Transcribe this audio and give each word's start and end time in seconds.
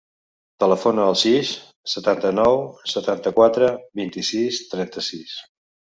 Telefona 0.61 1.03
al 1.09 1.17
sis, 1.23 1.51
setanta-nou, 1.93 2.57
setanta-quatre, 2.95 3.69
vint-i-sis, 4.03 4.63
trenta-sis. 4.73 5.37